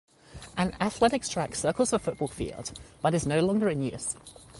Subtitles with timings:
[0.57, 2.71] An athletics track circles the football field,
[3.03, 4.15] but is no longer in use.